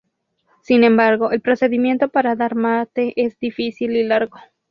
Sin 0.63 0.83
embargo, 0.83 1.29
el 1.29 1.41
procedimiento 1.41 2.09
para 2.09 2.35
dar 2.35 2.55
mate 2.55 3.13
es 3.23 3.37
difícil 3.37 3.95
y 3.95 4.01
largo. 4.03 4.35